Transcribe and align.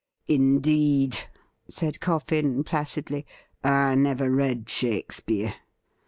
'Indeed,' 0.41 1.25
said 1.69 1.99
Coffin 1.99 2.63
placidly;' 2.63 3.23
I 3.63 3.93
never 3.93 4.31
read 4.31 4.67
Shake 4.67 5.11
speare. 5.11 5.53